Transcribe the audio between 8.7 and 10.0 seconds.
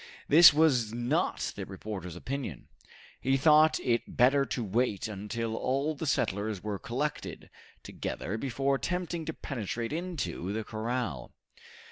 attempting to penetrate